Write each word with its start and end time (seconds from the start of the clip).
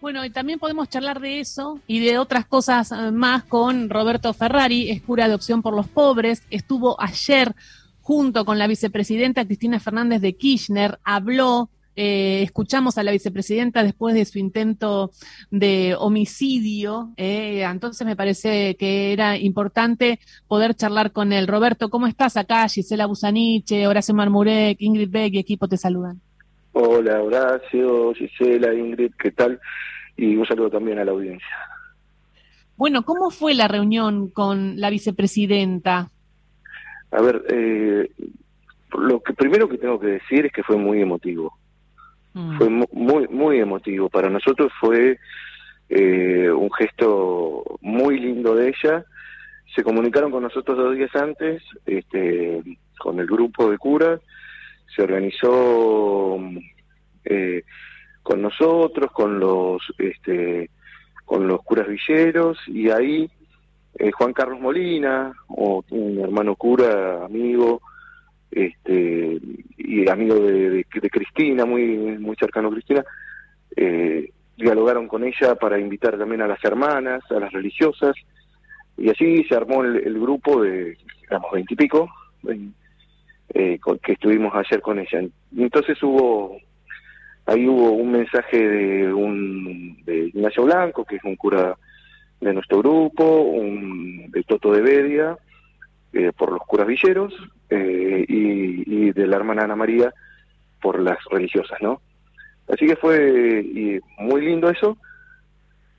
Bueno, 0.00 0.24
y 0.24 0.30
también 0.30 0.60
podemos 0.60 0.88
charlar 0.88 1.18
de 1.18 1.40
eso 1.40 1.80
y 1.88 1.98
de 1.98 2.18
otras 2.18 2.46
cosas 2.46 2.92
eh, 2.92 3.10
más 3.10 3.42
con 3.42 3.90
Roberto 3.90 4.32
Ferrari, 4.32 4.90
es 4.90 5.02
cura 5.02 5.26
de 5.26 5.34
opción 5.34 5.60
por 5.60 5.74
los 5.74 5.88
pobres, 5.88 6.44
estuvo 6.50 7.00
ayer 7.00 7.52
junto 8.00 8.44
con 8.44 8.58
la 8.58 8.68
vicepresidenta 8.68 9.44
Cristina 9.44 9.80
Fernández 9.80 10.20
de 10.20 10.36
Kirchner, 10.36 11.00
habló, 11.02 11.68
eh, 11.96 12.42
escuchamos 12.44 12.96
a 12.96 13.02
la 13.02 13.10
vicepresidenta 13.10 13.82
después 13.82 14.14
de 14.14 14.24
su 14.24 14.38
intento 14.38 15.10
de 15.50 15.96
homicidio, 15.98 17.12
eh, 17.16 17.64
entonces 17.68 18.06
me 18.06 18.14
parece 18.14 18.76
que 18.76 19.12
era 19.12 19.36
importante 19.36 20.20
poder 20.46 20.76
charlar 20.76 21.10
con 21.10 21.32
él. 21.32 21.48
Roberto, 21.48 21.90
¿cómo 21.90 22.06
estás 22.06 22.36
acá? 22.36 22.68
Gisela 22.68 23.06
Busaniche, 23.06 23.88
Horacio 23.88 24.14
Marmurek, 24.14 24.80
Ingrid 24.80 25.10
Beck 25.10 25.34
y 25.34 25.38
equipo 25.40 25.66
te 25.66 25.76
saludan. 25.76 26.22
Hola 26.80 27.20
Horacio, 27.20 28.14
Gisela, 28.14 28.72
Ingrid, 28.72 29.10
¿qué 29.18 29.32
tal? 29.32 29.58
Y 30.16 30.36
un 30.36 30.46
saludo 30.46 30.70
también 30.70 31.00
a 31.00 31.04
la 31.04 31.10
audiencia. 31.10 31.48
Bueno, 32.76 33.02
¿cómo 33.02 33.32
fue 33.32 33.52
la 33.54 33.66
reunión 33.66 34.28
con 34.28 34.80
la 34.80 34.88
vicepresidenta? 34.88 36.08
A 37.10 37.20
ver, 37.20 37.42
eh, 37.48 38.08
lo 38.96 39.20
que 39.20 39.32
primero 39.32 39.68
que 39.68 39.78
tengo 39.78 39.98
que 39.98 40.06
decir 40.06 40.46
es 40.46 40.52
que 40.52 40.62
fue 40.62 40.76
muy 40.76 41.02
emotivo. 41.02 41.58
Mm. 42.34 42.58
Fue 42.58 42.68
muy, 42.70 43.26
muy 43.26 43.58
emotivo. 43.58 44.08
Para 44.08 44.30
nosotros 44.30 44.70
fue 44.78 45.18
eh, 45.88 46.48
un 46.48 46.70
gesto 46.74 47.64
muy 47.80 48.20
lindo 48.20 48.54
de 48.54 48.68
ella. 48.68 49.04
Se 49.74 49.82
comunicaron 49.82 50.30
con 50.30 50.44
nosotros 50.44 50.78
dos 50.78 50.94
días 50.94 51.10
antes, 51.16 51.60
este, 51.86 52.62
con 53.00 53.18
el 53.18 53.26
grupo 53.26 53.68
de 53.68 53.78
curas 53.78 54.20
se 54.98 55.02
organizó 55.02 56.38
eh, 57.24 57.62
con 58.22 58.42
nosotros, 58.42 59.10
con 59.12 59.38
los 59.38 59.82
este, 59.98 60.70
con 61.24 61.46
los 61.46 61.62
curas 61.62 61.86
villeros 61.88 62.58
y 62.66 62.90
ahí 62.90 63.30
eh, 63.98 64.12
Juan 64.12 64.32
Carlos 64.32 64.60
Molina, 64.60 65.32
o 65.48 65.84
un 65.90 66.20
hermano 66.20 66.54
cura, 66.54 67.24
amigo, 67.24 67.80
este, 68.50 69.38
y 69.76 70.08
amigo 70.08 70.36
de, 70.36 70.84
Cristina, 70.88 71.64
muy 71.64 71.96
muy 72.18 72.36
cercano 72.36 72.68
a 72.68 72.72
Cristina, 72.72 73.04
eh, 73.76 74.30
dialogaron 74.56 75.08
con 75.08 75.24
ella 75.24 75.56
para 75.56 75.78
invitar 75.78 76.16
también 76.16 76.42
a 76.42 76.46
las 76.46 76.62
hermanas, 76.64 77.22
a 77.30 77.40
las 77.40 77.52
religiosas, 77.52 78.14
y 78.96 79.10
así 79.10 79.42
se 79.44 79.54
armó 79.56 79.82
el, 79.84 80.20
grupo 80.20 80.62
de, 80.62 80.96
digamos, 81.22 81.50
veintipico, 81.52 82.08
eh, 83.54 83.78
que 84.02 84.12
estuvimos 84.12 84.54
ayer 84.54 84.80
con 84.80 84.98
ella. 84.98 85.24
Entonces 85.56 86.00
hubo, 86.02 86.56
ahí 87.48 87.66
hubo 87.66 87.92
un 87.92 88.12
mensaje 88.12 88.56
de 88.56 89.12
un 89.12 89.96
de 90.04 90.26
Ignacio 90.26 90.64
Blanco, 90.64 91.04
que 91.04 91.16
es 91.16 91.24
un 91.24 91.36
cura 91.36 91.76
de 92.40 92.52
nuestro 92.52 92.78
grupo, 92.78 93.24
un 93.24 94.30
de 94.30 94.42
Toto 94.44 94.72
de 94.72 94.82
Bedia, 94.82 95.36
eh, 96.12 96.30
por 96.36 96.52
los 96.52 96.60
curas 96.62 96.86
villeros, 96.86 97.34
eh, 97.70 98.24
y, 98.28 99.10
de 99.12 99.26
la 99.26 99.36
hermana 99.36 99.64
Ana 99.64 99.74
María 99.74 100.12
por 100.80 101.00
las 101.00 101.18
religiosas, 101.30 101.80
¿no? 101.80 102.00
Así 102.68 102.86
que 102.86 102.96
fue 102.96 104.00
muy 104.18 104.42
lindo 104.42 104.68
eso. 104.68 104.98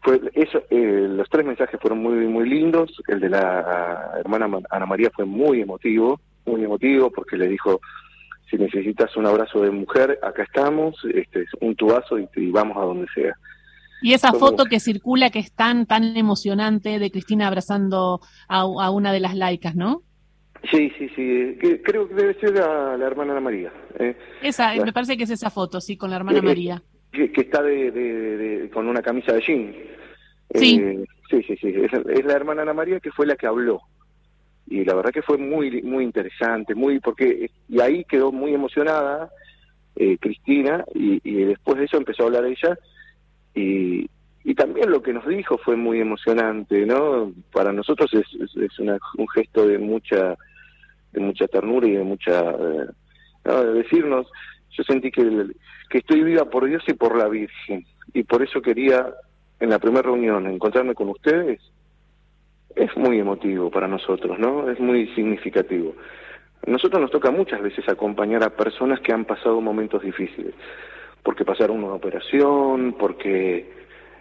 Fue 0.01 0.21
eso, 0.33 0.63
los 0.69 1.29
tres 1.29 1.45
mensajes 1.45 1.79
fueron 1.81 1.99
muy 1.99 2.27
muy 2.27 2.47
lindos. 2.47 3.01
El 3.07 3.19
de 3.19 3.29
la 3.29 4.11
hermana 4.19 4.47
Ana 4.69 4.85
María 4.85 5.09
fue 5.13 5.25
muy 5.25 5.61
emotivo 5.61 6.21
muy 6.49 6.63
emotivo 6.63 7.11
porque 7.11 7.37
le 7.37 7.47
dijo, 7.47 7.79
si 8.49 8.57
necesitas 8.57 9.15
un 9.15 9.25
abrazo 9.25 9.61
de 9.61 9.71
mujer, 9.71 10.19
acá 10.23 10.43
estamos, 10.43 10.95
este, 11.13 11.45
un 11.61 11.75
tubazo 11.75 12.17
y, 12.19 12.51
vamos 12.51 12.77
a 12.77 12.81
donde 12.81 13.07
sea. 13.13 13.33
Y 14.01 14.13
esa 14.13 14.31
foto 14.31 14.65
que 14.65 14.79
circula 14.79 15.29
que 15.29 15.39
es 15.39 15.51
tan, 15.51 15.85
tan 15.85 16.15
emocionante 16.15 16.99
de 16.99 17.11
Cristina 17.11 17.47
abrazando 17.47 18.21
a, 18.47 18.91
una 18.91 19.11
de 19.11 19.19
las 19.19 19.35
laicas, 19.35 19.75
¿no? 19.75 20.03
Sí, 20.71 20.91
sí, 20.97 21.09
sí. 21.15 21.57
creo 21.83 22.07
que 22.07 22.15
debe 22.15 22.33
ser 22.39 22.53
la, 22.53 23.05
hermana 23.05 23.33
Ana 23.33 23.41
María. 23.41 23.73
¿eh? 23.97 24.15
esa, 24.41 24.73
me 24.75 24.93
parece 24.93 25.17
que 25.17 25.23
es 25.23 25.29
esa 25.29 25.49
foto, 25.49 25.81
sí, 25.81 25.97
con 25.97 26.09
la 26.09 26.17
hermana 26.17 26.41
María. 26.41 26.81
Que, 27.11 27.31
está 27.35 27.61
de, 27.61 28.69
con 28.73 28.87
una 28.87 29.01
camisa 29.01 29.33
de 29.33 29.41
jean. 29.41 29.75
Sí. 30.53 30.79
Eh, 30.81 31.03
sí, 31.29 31.43
sí, 31.43 31.57
sí. 31.57 31.73
es, 31.75 32.25
la 32.25 32.33
hermana 32.33 32.61
Ana 32.61 32.73
María 32.73 32.99
que 32.99 33.11
fue 33.11 33.25
la 33.25 33.35
que 33.35 33.47
habló 33.47 33.81
y 34.69 34.85
la 34.85 34.93
verdad 34.93 35.11
que 35.11 35.23
fue 35.23 35.37
muy 35.37 35.81
muy 35.81 36.03
interesante, 36.03 36.75
muy 36.75 36.99
porque 36.99 37.49
y 37.67 37.81
ahí 37.81 38.03
quedó 38.05 38.31
muy 38.31 38.53
emocionada 38.53 39.31
eh, 39.95 40.17
Cristina 40.19 40.85
y, 40.93 41.19
después 41.43 41.79
de 41.79 41.85
eso 41.85 41.97
empezó 41.97 42.23
a 42.23 42.25
hablar 42.27 42.45
ella 42.45 42.77
y, 43.55 44.07
y 44.43 44.55
también 44.55 44.91
lo 44.91 45.01
que 45.01 45.11
nos 45.11 45.27
dijo 45.27 45.57
fue 45.57 45.75
muy 45.75 45.99
emocionante, 45.99 46.85
¿no? 46.85 47.33
Para 47.51 47.73
nosotros 47.73 48.13
es, 48.13 48.25
es, 48.55 48.79
un 48.79 49.27
gesto 49.29 49.67
de 49.67 49.79
mucha 49.79 50.37
de 51.11 51.19
mucha 51.19 51.47
ternura 51.47 51.87
y 51.87 51.93
de 51.93 52.03
mucha 52.03 52.51
eh, 52.51 52.87
de 53.43 53.73
decirnos 53.73 54.27
yo 54.69 54.83
sentí 54.83 55.11
que 55.11 55.47
que 55.89 55.97
estoy 55.97 56.23
viva 56.23 56.45
por 56.45 56.67
Dios 56.67 56.83
y 56.87 56.93
por 56.93 57.17
la 57.17 57.27
Virgen 57.27 57.85
y 58.13 58.23
por 58.23 58.43
eso 58.43 58.61
quería 58.61 59.11
en 59.59 59.71
la 59.71 59.79
primera 59.79 60.03
reunión 60.03 60.45
encontrarme 60.45 60.93
con 60.93 61.09
ustedes 61.09 61.59
es 62.75 62.95
muy 62.95 63.19
emotivo 63.19 63.69
para 63.69 63.87
nosotros, 63.87 64.37
¿no? 64.39 64.69
Es 64.69 64.79
muy 64.79 65.07
significativo. 65.15 65.95
A 66.65 66.69
nosotros 66.69 67.01
nos 67.01 67.11
toca 67.11 67.31
muchas 67.31 67.61
veces 67.61 67.87
acompañar 67.87 68.43
a 68.43 68.49
personas 68.49 68.99
que 69.01 69.13
han 69.13 69.25
pasado 69.25 69.61
momentos 69.61 70.01
difíciles, 70.01 70.53
porque 71.23 71.45
pasaron 71.45 71.83
una 71.83 71.93
operación, 71.93 72.95
porque 72.97 73.79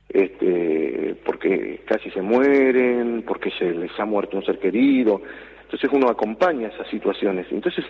este, 0.08 1.16
porque 1.24 1.82
casi 1.84 2.10
se 2.10 2.22
mueren, 2.22 3.24
porque 3.26 3.50
se 3.58 3.72
les 3.72 3.90
ha 4.00 4.04
muerto 4.04 4.36
un 4.36 4.44
ser 4.44 4.58
querido. 4.58 5.20
Entonces 5.64 5.90
uno 5.92 6.08
acompaña 6.08 6.68
esas 6.68 6.88
situaciones. 6.88 7.46
Entonces, 7.50 7.84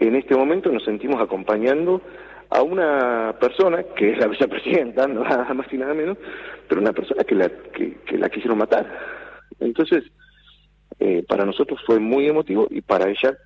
en 0.00 0.16
este 0.16 0.34
momento 0.34 0.70
nos 0.70 0.84
sentimos 0.84 1.20
acompañando 1.20 2.00
a 2.50 2.62
una 2.62 3.34
persona 3.40 3.82
que 3.96 4.12
es 4.12 4.18
la 4.18 4.28
vicepresidenta, 4.28 5.06
nada 5.08 5.52
más 5.54 5.72
y 5.72 5.78
nada 5.78 5.94
menos, 5.94 6.18
pero 6.68 6.80
una 6.80 6.92
persona 6.92 7.24
que 7.24 7.34
la, 7.34 7.48
que, 7.48 8.18
la 8.18 8.28
quisieron 8.28 8.58
matar. 8.58 8.86
Entonces, 9.60 10.04
eh, 10.98 11.24
para 11.28 11.44
nosotros 11.44 11.80
fue 11.86 11.98
muy 11.98 12.26
emotivo 12.26 12.66
y 12.70 12.80
para 12.80 13.08
ella 13.08 13.36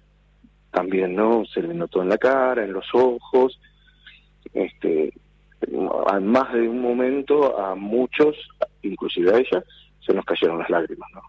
también, 0.71 1.17
¿no? 1.17 1.45
Se 1.47 1.63
le 1.63 1.75
notó 1.75 2.03
en 2.03 2.09
la 2.09 2.19
cara, 2.19 2.65
en 2.65 2.73
los 2.73 2.87
ojos, 2.93 3.61
este, 4.55 5.13
más 6.21 6.53
de 6.53 6.69
un 6.69 6.81
momento 6.81 7.59
a 7.59 7.75
muchos, 7.75 8.37
inclusive 8.83 9.35
a 9.35 9.39
ella, 9.39 9.65
se 10.05 10.15
nos 10.15 10.25
cayeron 10.25 10.59
las 10.59 10.71
lágrimas, 10.71 11.09
¿no? 11.15 11.23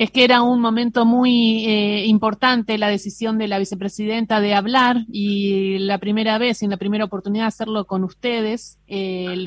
Es 0.00 0.10
que 0.10 0.24
era 0.24 0.40
un 0.40 0.62
momento 0.62 1.04
muy 1.04 1.66
eh, 1.66 2.06
importante 2.06 2.78
la 2.78 2.88
decisión 2.88 3.36
de 3.36 3.48
la 3.48 3.58
vicepresidenta 3.58 4.40
de 4.40 4.54
hablar 4.54 5.04
y 5.12 5.78
la 5.80 5.98
primera 5.98 6.38
vez 6.38 6.62
y 6.62 6.68
la 6.68 6.78
primera 6.78 7.04
oportunidad 7.04 7.46
hacerlo 7.46 7.86
con 7.86 8.02
ustedes, 8.04 8.78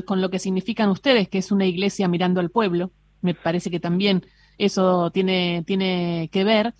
con 0.05 0.21
lo 0.21 0.29
que 0.29 0.37
significan 0.37 0.91
ustedes, 0.91 1.27
que 1.27 1.39
es 1.39 1.51
una 1.51 1.65
iglesia 1.65 2.07
mirando 2.07 2.39
al 2.39 2.51
pueblo. 2.51 2.91
Me 3.21 3.33
parece 3.33 3.71
que 3.71 3.79
también 3.79 4.27
eso 4.59 5.09
tiene, 5.09 5.63
tiene 5.65 6.29
que 6.31 6.43
ver. 6.43 6.75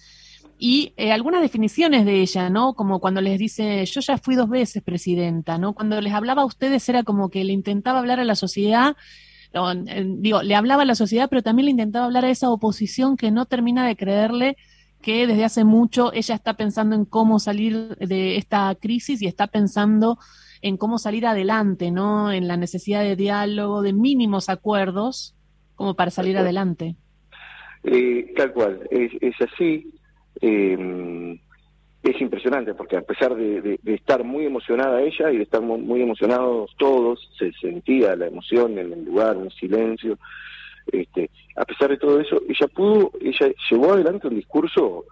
Y 0.60 0.94
eh, 0.96 1.12
algunas 1.12 1.42
definiciones 1.42 2.06
de 2.06 2.22
ella, 2.22 2.52
¿no? 2.52 2.76
Como 2.76 3.00
cuando 3.00 3.22
les 3.22 3.40
dice, 3.40 3.84
yo 3.88 4.02
ya 4.02 4.20
fui 4.20 4.36
dos 4.36 4.50
veces 4.50 4.84
presidenta, 4.84 5.58
¿no? 5.58 5.74
Cuando 5.74 6.00
les 6.00 6.14
hablaba 6.14 6.44
a 6.44 6.46
ustedes 6.46 6.88
era 6.90 7.02
como 7.02 7.30
que 7.30 7.44
le 7.44 7.54
intentaba 7.54 7.98
hablar 7.98 8.20
a 8.20 8.24
la 8.24 8.36
sociedad 8.36 8.96
digo, 10.06 10.42
le 10.42 10.56
hablaba 10.56 10.84
a 10.84 10.86
la 10.86 10.96
sociedad, 10.96 11.30
pero 11.30 11.44
también 11.44 11.66
le 11.66 11.72
intentaba 11.72 12.06
hablar 12.06 12.26
a 12.26 12.30
esa 12.30 12.50
oposición 12.50 13.18
que 13.18 13.32
no 13.32 13.46
termina 13.46 13.88
de 13.88 13.96
creerle 13.96 14.58
que 15.02 15.28
desde 15.28 15.44
hace 15.44 15.64
mucho 15.66 16.14
ella 16.14 16.34
está 16.34 16.56
pensando 16.56 16.96
en 16.96 17.06
cómo 17.06 17.38
salir 17.38 17.96
de 17.98 18.38
esta 18.38 18.74
crisis 18.76 19.22
y 19.22 19.28
está 19.28 19.48
pensando 19.48 20.18
en 20.62 20.78
cómo 20.78 20.98
salir 20.98 21.26
adelante, 21.28 21.92
¿no? 21.92 22.32
En 22.32 22.48
la 22.48 22.56
necesidad 22.56 23.04
de 23.04 23.18
diálogo, 23.18 23.82
de 23.82 23.92
mínimos 23.92 24.48
acuerdos, 24.48 25.36
como 25.76 25.94
para 25.94 26.10
salir 26.10 26.38
adelante. 26.38 26.96
Eh, 27.84 28.34
tal 28.38 28.54
cual, 28.54 28.88
es, 28.90 29.12
es 29.20 29.36
así. 29.42 29.92
Eh, 30.42 31.38
es 32.04 32.20
impresionante 32.20 32.74
porque 32.74 32.98
a 32.98 33.02
pesar 33.02 33.34
de, 33.36 33.80
estar 33.86 34.24
muy 34.24 34.46
emocionada 34.46 35.02
ella 35.02 35.32
y 35.32 35.38
de 35.38 35.44
estar 35.44 35.62
muy, 35.62 36.02
emocionados 36.02 36.72
todos, 36.78 37.30
se 37.40 37.52
sentía 37.54 38.16
la 38.16 38.28
emoción 38.28 38.78
en 38.78 38.92
el 38.92 39.06
lugar, 39.06 39.38
un 39.38 39.50
silencio. 39.52 40.18
Este, 40.92 41.30
a 41.56 41.64
pesar 41.64 41.92
de 41.92 41.98
todo 41.98 42.20
eso, 42.20 42.42
ella 42.50 42.68
pudo, 42.68 43.12
ella 43.22 43.54
llevó 43.70 43.94
adelante 43.94 44.28
un 44.28 44.36
discurso 44.36 45.06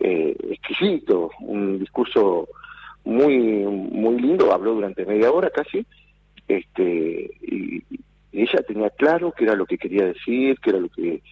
eh, 0.00 0.36
exquisito, 0.50 1.30
un 1.40 1.78
discurso 1.78 2.46
muy 3.04 3.64
muy 3.64 4.20
lindo, 4.20 4.52
habló 4.52 4.74
durante 4.74 5.06
media 5.06 5.32
hora 5.32 5.48
casi, 5.48 5.84
este, 6.46 7.30
y 7.40 7.82
ella 8.32 8.62
tenía 8.66 8.90
claro 8.90 9.32
qué 9.32 9.44
era 9.44 9.54
lo 9.54 9.64
que 9.64 9.78
quería 9.78 10.04
decir, 10.04 10.58
qué 10.60 10.70
era 10.70 10.78
lo 10.78 10.90
que 10.90 11.22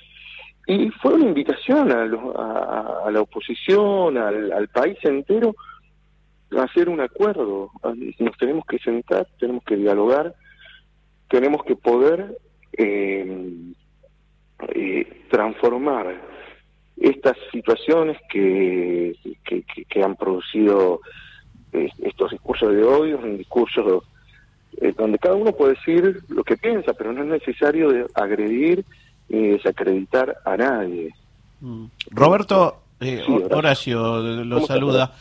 y 0.71 0.89
fue 1.03 1.15
una 1.15 1.27
invitación 1.27 1.91
a, 1.91 3.11
la 3.11 3.21
oposición, 3.21 4.17
al, 4.17 4.69
país 4.69 4.97
entero, 5.03 5.57
hacer 6.57 6.89
un 6.89 7.01
acuerdo, 7.01 7.73
nos 8.21 8.37
tenemos 8.39 8.65
que 8.67 8.79
sentar, 8.79 9.27
tenemos 9.41 9.65
que 9.65 9.75
dialogar, 9.75 10.33
tenemos 11.29 11.65
que 11.65 11.75
poder 11.75 12.39
eh, 12.79 13.53
eh, 14.77 15.25
transformar 15.29 16.21
estas 16.97 17.37
situaciones 17.51 18.17
que, 18.31 19.17
que, 19.89 20.03
han 20.05 20.15
producido 20.15 21.01
estos 21.73 22.31
discursos 22.31 22.73
de 22.73 22.85
odio 22.85 23.25
en 23.25 23.39
discursos 23.39 24.05
donde 24.97 25.19
cada 25.19 25.35
uno 25.35 25.51
puede 25.51 25.75
decir 25.75 26.21
lo 26.29 26.45
que 26.45 26.57
piensa, 26.57 26.93
pero 26.93 27.13
no 27.13 27.23
es 27.23 27.43
necesario 27.43 28.07
agredir 28.15 28.85
ni 29.31 29.49
desacreditar 29.49 30.37
a 30.45 30.57
nadie. 30.57 31.15
Mm. 31.61 31.87
Roberto, 32.11 32.83
eh, 33.01 33.23
Horacio 33.51 34.19
lo 34.45 34.61
saluda. 34.67 35.13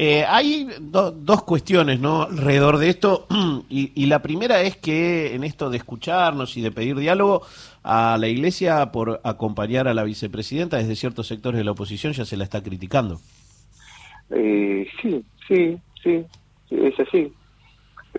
Eh, 0.00 0.24
hay 0.28 0.68
dos 0.80 1.42
cuestiones 1.42 1.98
¿no? 1.98 2.22
alrededor 2.22 2.78
de 2.78 2.88
esto, 2.88 3.26
y, 3.68 4.06
la 4.06 4.22
primera 4.22 4.62
es 4.62 4.76
que 4.76 5.34
en 5.34 5.42
esto 5.42 5.70
de 5.70 5.76
escucharnos 5.76 6.56
y 6.56 6.60
de 6.60 6.70
pedir 6.70 6.96
diálogo, 6.96 7.42
a 7.82 8.16
la 8.20 8.28
Iglesia 8.28 8.92
por 8.92 9.20
acompañar 9.24 9.88
a 9.88 9.94
la 9.94 10.04
vicepresidenta 10.04 10.76
desde 10.76 10.94
ciertos 10.94 11.26
sectores 11.26 11.58
de 11.58 11.64
la 11.64 11.72
oposición 11.72 12.12
ya 12.12 12.24
se 12.24 12.36
la 12.36 12.44
está 12.44 12.62
criticando. 12.62 13.18
Eh, 14.30 14.86
sí, 15.02 15.24
sí, 15.48 15.76
sí, 16.02 16.24
es 16.70 17.00
así. 17.00 17.32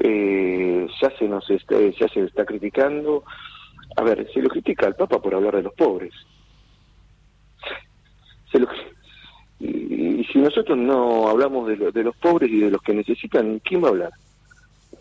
Eh, 0.02 0.88
ya 1.02 1.12
se 1.18 1.28
nos 1.30 1.50
está, 1.50 1.76
ya 1.98 2.08
se 2.10 2.26
está 2.26 2.46
criticando. 2.46 3.24
A 4.00 4.02
ver, 4.02 4.32
se 4.34 4.42
lo 4.42 4.48
critica 4.48 4.88
al 4.88 4.96
Papa 4.96 5.22
por 5.22 5.36
hablar 5.36 5.58
de 5.58 5.64
los 5.64 5.74
pobres. 5.74 6.14
Se 8.50 8.58
lo, 8.58 8.68
y, 9.60 10.24
si 10.32 10.40
nosotros 10.40 10.78
no 10.78 11.28
hablamos 11.28 11.68
de, 11.68 11.92
de 11.92 12.04
los 12.04 12.16
pobres 12.16 12.50
y 12.50 12.60
de 12.60 12.72
los 12.72 12.82
que 12.82 12.94
necesitan, 12.94 13.60
¿quién 13.60 13.84
va 13.84 13.88
a 13.88 13.92
hablar? 13.92 14.12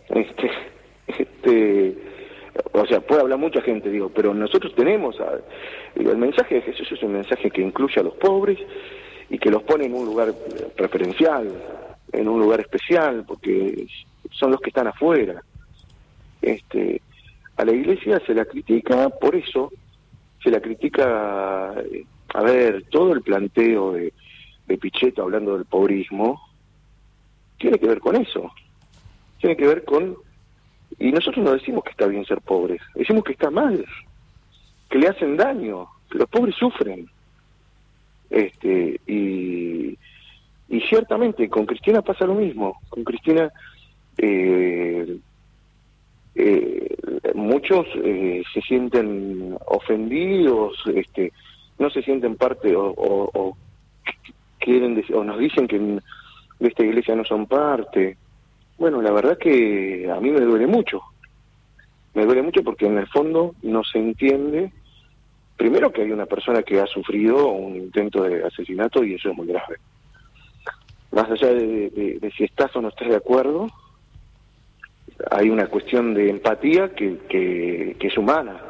Este, 0.08 0.50
este, 1.06 1.96
o 2.72 2.86
sea, 2.86 3.00
puede 3.00 3.20
hablar 3.20 3.38
mucha 3.38 3.62
gente, 3.62 3.88
digo, 3.88 4.10
pero 4.12 4.34
nosotros 4.34 4.74
tenemos, 4.74 5.14
el 5.94 6.16
mensaje 6.16 6.56
de 6.56 6.62
Jesús 6.62 6.90
es 6.90 7.02
un 7.04 7.12
mensaje 7.12 7.52
que 7.52 7.62
incluye 7.62 8.00
a 8.00 8.02
los 8.02 8.14
pobres 8.14 8.58
y 9.30 9.38
que 9.38 9.50
los 9.50 9.62
pone 9.62 9.86
en 9.86 9.94
un 9.94 10.06
lugar 10.06 10.34
preferencial, 10.76 11.52
en 12.10 12.28
un 12.28 12.40
lugar 12.40 12.58
especial, 12.58 13.24
porque 13.28 13.86
son 14.32 14.50
los 14.50 14.60
que 14.60 14.70
están 14.70 14.88
afuera. 14.88 15.40
Este, 16.42 17.00
a 17.58 17.64
la 17.64 17.72
iglesia 17.72 18.22
se 18.24 18.34
la 18.34 18.44
critica 18.44 19.10
por 19.10 19.34
eso, 19.34 19.72
se 20.42 20.50
la 20.50 20.60
critica, 20.60 21.72
a 21.72 22.42
ver, 22.42 22.84
todo 22.88 23.12
el 23.12 23.20
planteo 23.20 23.92
de, 23.92 24.12
de 24.68 24.78
Pichetto 24.78 25.22
hablando 25.22 25.56
del 25.56 25.64
pobrismo, 25.64 26.40
tiene 27.58 27.78
que 27.80 27.88
ver 27.88 27.98
con 27.98 28.14
eso, 28.14 28.52
tiene 29.40 29.56
que 29.56 29.66
ver 29.66 29.84
con... 29.84 30.16
Y 31.00 31.10
nosotros 31.10 31.44
no 31.44 31.52
decimos 31.52 31.82
que 31.82 31.90
está 31.90 32.06
bien 32.06 32.24
ser 32.24 32.40
pobres, 32.40 32.80
decimos 32.94 33.24
que 33.24 33.32
está 33.32 33.50
mal, 33.50 33.84
que 34.88 34.98
le 34.98 35.08
hacen 35.08 35.36
daño, 35.36 35.88
que 36.10 36.18
los 36.18 36.28
pobres 36.28 36.54
sufren. 36.54 37.10
Este, 38.30 39.00
y, 39.06 39.98
y 40.68 40.80
ciertamente 40.88 41.48
con 41.48 41.66
Cristina 41.66 42.02
pasa 42.02 42.24
lo 42.24 42.34
mismo, 42.34 42.80
con 42.88 43.02
Cristina 43.02 43.50
eh, 44.16 45.18
eh, 46.40 46.96
muchos 47.34 47.84
eh, 47.96 48.44
se 48.54 48.60
sienten 48.60 49.56
ofendidos, 49.66 50.80
este, 50.94 51.32
no 51.80 51.90
se 51.90 52.00
sienten 52.00 52.36
parte 52.36 52.74
o, 52.76 53.56
quieren 54.58 55.04
o 55.12 55.24
nos 55.24 55.38
dicen 55.40 55.66
que 55.66 55.80
de 55.80 56.68
esta 56.68 56.84
iglesia 56.84 57.16
no 57.16 57.24
son 57.24 57.46
parte. 57.46 58.16
Bueno, 58.78 59.02
la 59.02 59.10
verdad 59.10 59.36
que 59.36 60.08
a 60.08 60.20
mí 60.20 60.30
me 60.30 60.42
duele 60.42 60.68
mucho. 60.68 61.02
Me 62.14 62.24
duele 62.24 62.42
mucho 62.42 62.62
porque 62.62 62.86
en 62.86 62.98
el 62.98 63.08
fondo 63.08 63.56
no 63.62 63.82
se 63.82 63.98
entiende, 63.98 64.72
primero 65.56 65.92
que 65.92 66.02
hay 66.02 66.12
una 66.12 66.26
persona 66.26 66.62
que 66.62 66.80
ha 66.80 66.86
sufrido 66.86 67.48
un 67.48 67.74
intento 67.74 68.22
de 68.22 68.44
asesinato 68.44 69.02
y 69.02 69.14
eso 69.14 69.30
es 69.30 69.36
muy 69.36 69.48
grave. 69.48 69.76
Más 71.10 71.28
allá 71.28 71.52
de 71.52 72.32
si 72.36 72.44
estás 72.44 72.76
o 72.76 72.80
no 72.80 72.90
estás 72.90 73.08
de 73.08 73.16
acuerdo, 73.16 73.66
hay 75.30 75.50
una 75.50 75.66
cuestión 75.66 76.14
de 76.14 76.30
empatía 76.30 76.94
que, 76.94 77.18
que, 77.28 77.96
es 78.00 78.16
humana, 78.16 78.60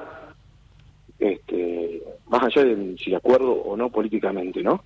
este, 1.18 2.02
más 2.28 2.42
allá 2.42 2.64
de 2.64 2.96
si 2.98 3.10
de 3.10 3.16
acuerdo 3.16 3.52
o 3.52 3.76
no 3.76 3.90
políticamente, 3.90 4.62
¿no? 4.62 4.82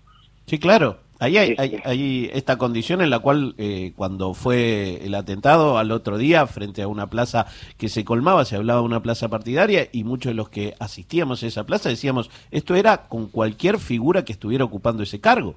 Sí, 0.46 0.58
claro. 0.58 0.98
Ahí 1.20 1.36
hay, 1.36 1.54
hay, 1.84 2.30
esta 2.34 2.58
condición 2.58 3.00
en 3.00 3.08
la 3.08 3.20
cual 3.20 3.54
eh, 3.56 3.92
cuando 3.94 4.34
fue 4.34 4.98
el 5.04 5.14
atentado 5.14 5.78
al 5.78 5.92
otro 5.92 6.18
día 6.18 6.48
frente 6.48 6.82
a 6.82 6.88
una 6.88 7.10
plaza 7.10 7.46
que 7.78 7.88
se 7.88 8.04
colmaba, 8.04 8.44
se 8.44 8.56
hablaba 8.56 8.80
de 8.80 8.86
una 8.86 9.02
plaza 9.02 9.28
partidaria 9.28 9.86
y 9.92 10.02
muchos 10.02 10.30
de 10.30 10.34
los 10.34 10.48
que 10.48 10.74
asistíamos 10.80 11.44
a 11.44 11.46
esa 11.46 11.64
plaza 11.64 11.90
decíamos, 11.90 12.28
esto 12.50 12.74
era 12.74 13.06
con 13.06 13.28
cualquier 13.28 13.78
figura 13.78 14.24
que 14.24 14.32
estuviera 14.32 14.64
ocupando 14.64 15.04
ese 15.04 15.20
cargo. 15.20 15.54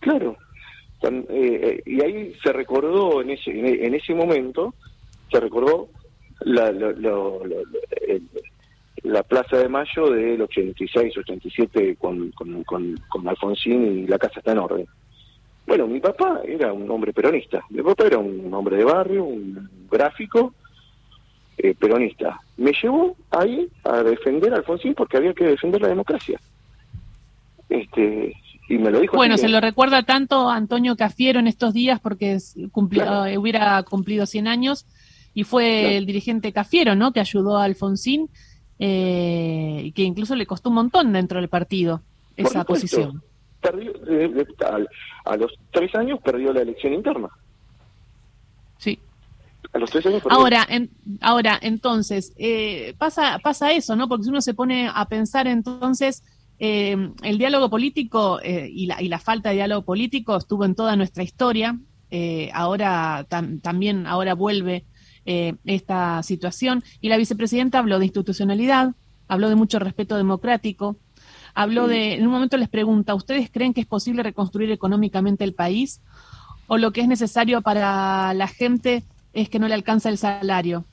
Claro. 0.00 0.36
Eh, 1.02 1.24
eh, 1.30 1.82
y 1.86 2.02
ahí 2.02 2.34
se 2.42 2.52
recordó 2.52 3.22
en 3.22 3.30
ese, 3.30 3.50
en 3.50 3.94
ese 3.94 4.14
momento 4.14 4.74
se 5.30 5.40
recordó 5.40 5.88
la, 6.40 6.72
la 9.02 9.22
Plaza 9.22 9.58
de 9.58 9.68
Mayo 9.68 10.10
del 10.10 10.42
86, 10.42 11.18
87 11.18 11.96
con, 11.96 12.30
con, 12.32 12.62
con, 12.64 13.28
Alfonsín 13.28 14.04
y 14.04 14.06
la 14.06 14.18
casa 14.18 14.40
está 14.40 14.52
en 14.52 14.58
orden. 14.58 14.86
Bueno, 15.66 15.86
mi 15.86 16.00
papá 16.00 16.40
era 16.44 16.72
un 16.72 16.90
hombre 16.90 17.12
peronista. 17.12 17.62
Mi 17.70 17.82
papá 17.82 18.06
era 18.06 18.18
un 18.18 18.52
hombre 18.54 18.76
de 18.76 18.84
barrio, 18.84 19.24
un 19.24 19.68
gráfico 19.90 20.54
eh, 21.58 21.74
peronista. 21.74 22.40
Me 22.56 22.72
llevó 22.72 23.16
ahí 23.30 23.68
a 23.84 24.02
defender 24.02 24.52
a 24.52 24.56
Alfonsín 24.56 24.94
porque 24.94 25.18
había 25.18 25.34
que 25.34 25.44
defender 25.44 25.82
la 25.82 25.88
democracia. 25.88 26.40
Este, 27.68 28.34
y 28.68 28.78
me 28.78 28.90
lo 28.90 29.00
dijo. 29.00 29.16
Bueno, 29.16 29.36
se 29.36 29.48
lo 29.48 29.60
recuerda 29.60 30.02
tanto 30.02 30.48
Antonio 30.48 30.96
Cafiero 30.96 31.38
en 31.38 31.46
estos 31.46 31.74
días 31.74 32.00
porque 32.00 32.38
cumplió, 32.72 33.24
hubiera 33.38 33.82
cumplido 33.82 34.24
100 34.24 34.48
años 34.48 34.86
y 35.38 35.44
fue 35.44 35.96
el 35.96 36.04
dirigente 36.04 36.52
Cafiero, 36.52 36.96
¿no? 36.96 37.12
Que 37.12 37.20
ayudó 37.20 37.58
a 37.58 37.62
Alfonsín 37.62 38.28
eh, 38.80 39.82
y 39.84 39.92
que 39.92 40.02
incluso 40.02 40.34
le 40.34 40.46
costó 40.46 40.68
un 40.68 40.74
montón 40.74 41.12
dentro 41.12 41.38
del 41.38 41.48
partido 41.48 42.02
esa 42.36 42.64
posición. 42.64 43.22
Perdió, 43.60 43.92
a, 45.24 45.36
los 45.36 45.52
tres 45.70 45.94
años 45.94 46.18
perdió 46.24 46.52
la 46.52 46.62
elección 46.62 46.92
interna. 46.92 47.28
Sí. 48.78 48.98
A 49.72 49.78
los 49.78 49.88
tres 49.90 50.06
años 50.06 50.24
perdió. 50.24 50.36
Ahora, 50.36 50.66
ahora 51.20 51.56
entonces, 51.62 52.32
eh, 52.36 52.96
pasa, 52.98 53.38
pasa 53.40 53.70
eso, 53.70 53.94
¿no? 53.94 54.08
Porque 54.08 54.24
si 54.24 54.30
uno 54.30 54.40
se 54.40 54.54
pone 54.54 54.90
a 54.92 55.04
pensar 55.06 55.46
entonces... 55.46 56.24
Eh, 56.60 56.96
el 57.22 57.38
diálogo 57.38 57.70
político 57.70 58.40
y, 58.42 58.86
la, 58.86 59.00
y 59.00 59.06
la 59.06 59.20
falta 59.20 59.50
de 59.50 59.54
diálogo 59.54 59.82
político 59.82 60.36
estuvo 60.36 60.64
en 60.64 60.74
toda 60.74 60.96
nuestra 60.96 61.22
historia. 61.22 61.78
ahora 62.52 63.24
también 63.62 64.08
ahora 64.08 64.34
vuelve 64.34 64.84
eh, 65.30 65.56
esta 65.66 66.22
situación. 66.22 66.82
Y 67.02 67.10
la 67.10 67.18
vicepresidenta 67.18 67.78
habló 67.78 67.98
de 67.98 68.06
institucionalidad, 68.06 68.94
habló 69.28 69.50
de 69.50 69.56
mucho 69.56 69.78
respeto 69.78 70.16
democrático, 70.16 70.96
habló 71.52 71.86
de, 71.86 72.14
en 72.14 72.26
un 72.26 72.32
momento 72.32 72.56
les 72.56 72.70
pregunta, 72.70 73.14
¿ustedes 73.14 73.50
creen 73.50 73.74
que 73.74 73.82
es 73.82 73.86
posible 73.86 74.22
reconstruir 74.22 74.70
económicamente 74.70 75.44
el 75.44 75.52
país? 75.52 76.00
¿O 76.66 76.78
lo 76.78 76.92
que 76.92 77.02
es 77.02 77.08
necesario 77.08 77.60
para 77.60 78.32
la 78.32 78.48
gente 78.48 79.04
es 79.34 79.50
que 79.50 79.58
no 79.58 79.68
le 79.68 79.74
alcanza 79.74 80.08
el 80.08 80.16
salario? 80.16 80.86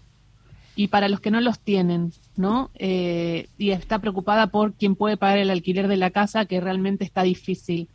Y 0.75 0.89
para 0.89 1.08
los 1.08 1.22
que 1.22 1.32
no 1.32 1.39
los 1.39 1.62
tienen, 1.62 2.12
¿no? 2.36 2.72
Eh, 2.74 3.48
y 3.58 3.70
está 3.70 4.00
preocupada 4.00 4.48
por 4.48 4.74
quién 4.74 4.98
puede 4.98 5.15
pagar 5.15 5.38
el 5.38 5.50
alquiler 5.50 5.88
de 5.88 5.96
la 5.96 6.10
casa, 6.10 6.44
que 6.44 6.60
realmente 6.60 7.06
está 7.06 7.24
difícil. 7.24 7.88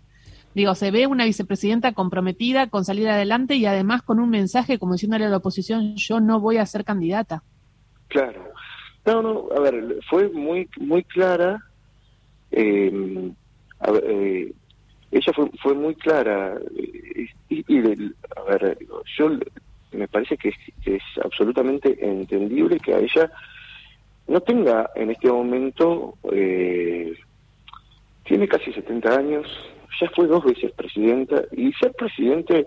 Digo, 0.54 0.74
se 0.74 0.90
ve 0.90 1.06
una 1.06 1.24
vicepresidenta 1.24 1.92
comprometida 1.92 2.68
con 2.68 2.84
salir 2.84 3.08
adelante 3.08 3.54
y 3.54 3.66
además 3.66 4.02
con 4.02 4.18
un 4.18 4.30
mensaje 4.30 4.78
como 4.78 4.94
diciéndole 4.94 5.26
a 5.26 5.28
la 5.28 5.36
oposición, 5.36 5.94
yo 5.96 6.20
no 6.20 6.40
voy 6.40 6.56
a 6.56 6.66
ser 6.66 6.84
candidata. 6.84 7.42
Claro. 8.08 8.42
No, 9.06 9.22
no, 9.22 9.48
a 9.56 9.60
ver, 9.60 9.98
fue 10.08 10.28
muy 10.28 10.68
muy 10.78 11.04
clara. 11.04 11.62
Eh, 12.50 13.32
eh, 14.04 14.52
ella 15.10 15.32
fue, 15.34 15.50
fue 15.62 15.74
muy 15.74 15.94
clara. 15.94 16.58
Y, 17.48 17.78
a 17.78 18.42
ver, 18.42 18.78
yo 19.16 19.30
me 19.92 20.08
parece 20.08 20.36
que 20.36 20.52
es, 20.84 21.02
absolutamente 21.24 21.96
entendible 22.00 22.78
que 22.78 22.94
a 22.94 22.98
ella 22.98 23.30
no 24.28 24.40
tenga 24.40 24.90
en 24.94 25.10
este 25.10 25.28
momento, 25.28 26.14
eh, 26.32 27.14
tiene 28.24 28.46
casi 28.46 28.72
70 28.72 29.16
años, 29.16 29.46
ya 30.00 30.10
fue 30.10 30.26
dos 30.26 30.44
veces 30.44 30.72
presidenta 30.72 31.42
y 31.52 31.72
ser 31.74 31.92
presidente 31.92 32.66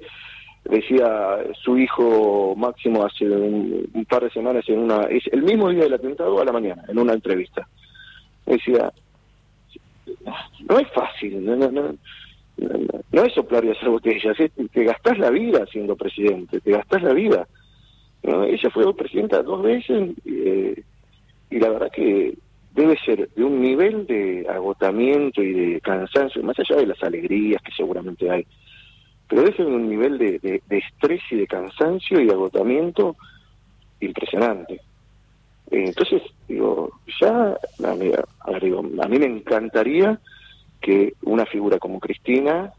decía 0.65 1.37
su 1.61 1.77
hijo 1.77 2.55
Máximo 2.55 3.05
hace 3.05 3.25
un, 3.25 4.05
par 4.09 4.23
de 4.23 4.29
semanas 4.29 4.63
en 4.67 4.79
una 4.79 5.07
el 5.09 5.43
mismo 5.43 5.69
día 5.69 5.83
del 5.83 5.93
atentado 5.93 6.39
a 6.39 6.45
la 6.45 6.51
mañana 6.51 6.83
en 6.87 6.99
una 6.99 7.13
entrevista 7.13 7.67
decía 8.45 8.91
no 10.69 10.79
es 10.79 10.87
fácil 10.91 11.45
no, 11.45 11.55
no, 11.55 11.95
no 12.57 13.23
es 13.23 13.33
soplar 13.33 13.65
y 13.65 13.71
hacer 13.71 13.89
botellas, 13.89 14.37
te 14.37 14.83
gastás 14.83 15.17
la 15.17 15.29
vida 15.29 15.65
siendo 15.71 15.95
presidente, 15.95 16.59
te 16.59 16.71
gastás 16.71 17.01
la 17.03 17.13
vida. 17.13 17.47
Ella 18.21 18.69
fue 18.69 18.95
presidenta 18.95 19.43
dos 19.43 19.61
veces 19.61 20.11
eh, 20.25 20.81
y 21.49 21.59
la 21.59 21.69
verdad 21.69 21.91
que 21.91 22.35
debe 22.73 22.97
ser 23.05 23.29
de 23.29 23.43
un 23.43 23.61
nivel 23.61 24.05
de 24.07 24.47
agotamiento 24.49 25.41
y 25.41 25.53
de 25.53 25.81
cansancio, 25.81 26.43
más 26.43 26.57
allá 26.59 26.77
de 26.77 26.87
las 26.87 27.01
alegrías 27.03 27.61
que 27.61 27.71
seguramente 27.71 28.29
hay, 28.29 28.45
pero 29.27 29.43
debe 29.43 29.55
ser 29.55 29.65
un 29.67 29.89
nivel 29.89 30.17
de, 30.17 30.39
de 30.39 30.77
estrés 30.77 31.21
y 31.31 31.37
de 31.37 31.47
cansancio 31.47 32.19
y 32.19 32.25
de 32.25 32.33
agotamiento 32.33 33.15
impresionante. 33.99 34.81
Eh, 35.71 35.85
entonces, 35.87 36.21
digo, 36.47 36.99
ya, 37.19 37.57
a 37.83 37.95
mí, 37.95 38.11
a 38.45 39.07
mí 39.07 39.19
me 39.19 39.25
encantaría 39.25 40.19
que 40.81 41.13
una 41.23 41.45
figura 41.45 41.79
como 41.79 41.99
Cristina 41.99 42.71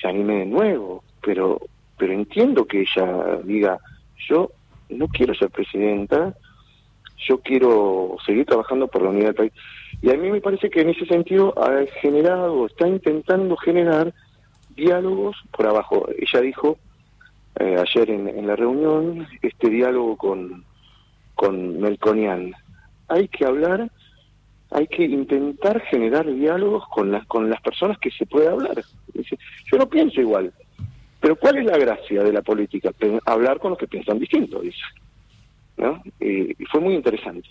se 0.00 0.08
anime 0.08 0.40
de 0.40 0.46
nuevo, 0.46 1.02
pero, 1.22 1.60
pero 1.96 2.12
entiendo 2.12 2.66
que 2.66 2.82
ella 2.82 3.38
diga, 3.42 3.78
yo 4.28 4.52
no 4.90 5.08
quiero 5.08 5.34
ser 5.34 5.50
presidenta, 5.50 6.34
yo 7.26 7.38
quiero 7.38 8.16
seguir 8.24 8.46
trabajando 8.46 8.88
por 8.88 9.02
la 9.02 9.10
unidad 9.10 9.26
del 9.26 9.34
país. 9.34 9.52
Y 10.02 10.10
a 10.10 10.16
mí 10.16 10.30
me 10.30 10.40
parece 10.40 10.70
que 10.70 10.80
en 10.80 10.90
ese 10.90 11.06
sentido 11.06 11.54
ha 11.60 11.84
generado, 12.00 12.66
está 12.66 12.86
intentando 12.86 13.56
generar 13.56 14.14
diálogos 14.76 15.36
por 15.50 15.66
abajo. 15.66 16.08
Ella 16.16 16.40
dijo 16.40 16.78
eh, 17.58 17.76
ayer 17.78 18.10
en, 18.10 18.28
en, 18.28 18.46
la 18.46 18.54
reunión 18.54 19.26
este 19.42 19.68
diálogo 19.68 20.16
con, 20.16 20.64
con 21.34 21.80
Melconian. 21.80 22.52
Hay 23.08 23.26
que 23.28 23.44
hablar, 23.44 23.90
hay 24.70 24.86
que 24.86 25.04
intentar 25.04 25.80
generar 25.82 26.32
diálogos 26.32 26.86
con 26.88 27.10
las, 27.10 27.26
con 27.26 27.50
las 27.50 27.60
personas 27.60 27.98
que 27.98 28.10
se 28.12 28.26
puede 28.26 28.48
hablar. 28.48 28.80
Yo 29.14 29.78
no 29.78 29.88
pienso 29.88 30.20
igual, 30.20 30.52
pero 31.20 31.34
¿cuál 31.34 31.58
es 31.58 31.64
la 31.64 31.78
gracia 31.78 32.22
de 32.22 32.32
la 32.32 32.42
política? 32.42 32.92
Hablar 33.24 33.58
con 33.58 33.70
los 33.70 33.78
que 33.78 33.88
piensan 33.88 34.20
distinto, 34.20 34.60
dice. 34.60 34.78
¿No? 35.78 36.02
Y, 36.20 36.54
fue 36.70 36.80
muy 36.80 36.94
interesante. 36.94 37.48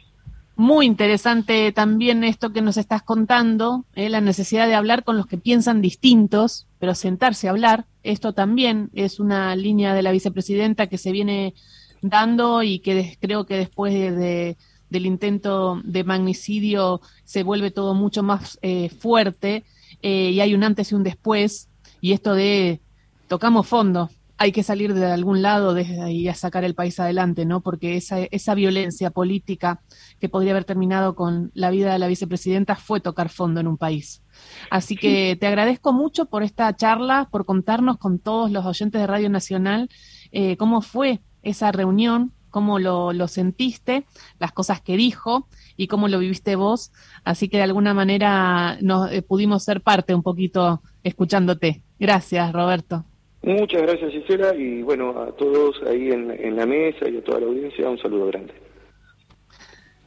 Muy 0.55 0.86
interesante 0.86 1.72
también 1.72 2.24
esto 2.24 2.51
que 2.51 2.62
nos 2.62 2.77
estás 2.77 3.03
contando, 3.03 3.86
¿eh? 3.96 4.10
la 4.10 4.22
necesidad 4.22 4.67
de 4.67 4.74
hablar 4.74 5.03
con 5.03 5.15
los 5.15 5.27
que 5.27 5.38
piensan 5.38 5.81
distintos, 5.81 6.67
pero 6.79 6.96
sentarse 6.96 7.48
a 7.48 7.51
hablar. 7.51 7.86
Esto 8.03 8.34
también 8.34 8.89
es 8.93 9.19
una 9.19 9.55
línea 9.55 9.93
de 9.93 10.01
la 10.01 10.12
vicepresidenta 10.12 10.88
que 10.88 10.98
se 10.98 11.12
viene 11.12 11.53
dando 12.01 12.63
y 12.63 12.79
que 12.79 13.17
creo 13.19 13.46
que 13.46 13.55
después 13.55 13.93
de, 13.93 14.57
del 14.89 15.05
intento 15.05 15.81
de 15.84 16.03
magnicidio 16.03 17.01
se 17.24 17.43
vuelve 17.43 17.72
todo 17.72 17.93
mucho 17.93 18.24
más 18.24 18.57
eh, 18.62 18.89
fuerte 18.89 19.63
eh, 20.01 20.31
y 20.31 20.39
hay 20.39 20.53
un 20.53 20.63
antes 20.63 20.91
y 20.91 20.96
un 20.96 21.03
después 21.03 21.69
y 22.01 22.13
esto 22.13 22.34
de 22.34 22.79
tocamos 23.27 23.67
fondo, 23.67 24.10
hay 24.38 24.51
que 24.51 24.63
salir 24.63 24.94
de 24.94 25.06
algún 25.06 25.41
lado 25.41 25.74
de 25.74 26.01
ahí 26.01 26.27
a 26.27 26.36
sacar 26.36 26.63
el 26.63 26.75
país 26.75 27.00
adelante, 27.00 27.46
¿no? 27.46 27.62
Porque 27.62 27.98
esa, 27.98 28.20
esa 28.20 28.53
violencia 28.53 29.10
política 29.10 29.82
que 30.20 30.29
podría 30.29 30.51
haber 30.51 30.65
terminado 30.65 31.15
con 31.15 31.51
la 31.53 31.72
vida 31.72 31.91
de 31.91 32.00
la 32.00 32.08
vicepresidenta 32.08 32.75
fue 32.75 33.00
tocar 33.00 33.29
fondo 33.29 33.60
en 33.60 33.67
un 33.67 33.77
país. 33.77 34.24
Así 34.70 34.96
que 34.96 35.36
te 35.39 35.48
agradezco 35.48 35.94
mucho 35.94 36.25
por 36.25 36.44
esta 36.44 36.75
charla, 36.75 37.27
por 37.32 37.46
contarnos 37.46 37.98
con 37.98 38.20
todos 38.20 38.51
los 38.51 38.65
oyentes 38.65 39.01
de 39.01 39.08
Radio 39.08 39.29
Nacional 39.29 39.89
eh, 40.32 40.58
cómo 40.58 40.82
fue 40.82 41.22
esa 41.44 41.72
reunión, 41.72 42.34
cómo 42.50 42.79
lo, 42.79 43.13
lo, 43.13 43.27
sentiste, 43.27 44.06
las 44.39 44.51
cosas 44.51 44.82
que 44.82 44.98
dijo 44.98 45.48
y 45.75 45.88
cómo 45.88 46.08
lo 46.08 46.20
viviste 46.20 46.56
vos. 46.56 46.91
Así 47.24 47.50
que 47.50 47.58
de 47.58 47.63
alguna 47.63 47.94
manera 47.94 48.77
nos 48.82 49.12
eh, 49.12 49.22
pudimos 49.22 49.63
ser 49.63 49.82
parte 49.82 50.13
un 50.13 50.24
poquito 50.24 50.82
escuchándote. 51.03 51.84
Gracias, 52.00 52.51
Roberto. 52.53 53.06
Muchas 53.41 53.82
gracias, 53.82 54.12
Gisela, 54.12 54.56
y 54.56 54.82
bueno, 54.82 55.10
a 55.22 55.32
todos 55.32 55.75
ahí 55.88 56.12
en, 56.12 56.56
la 56.56 56.65
mesa 56.65 57.08
y 57.08 57.17
a 57.17 57.24
toda 57.24 57.39
la 57.39 57.48
audiencia, 57.48 57.89
un 57.89 58.00
saludo 58.00 58.27
grande. 58.27 58.53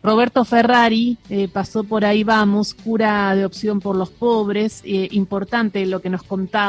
Roberto 0.03 0.45
Ferrari 0.45 1.19
eh, 1.29 1.49
pasó 1.53 1.85
por 1.85 2.05
ahí, 2.05 2.25
vamos, 2.25 2.75
cura 2.75 3.35
de 3.35 3.45
opción 3.45 3.81
por 3.81 3.97
los 3.97 4.11
pobres, 4.11 4.83
eh, 4.85 5.09
importante 5.13 5.85
lo 5.87 6.01
que 6.01 6.11
nos 6.11 6.23
contaba. 6.23 6.69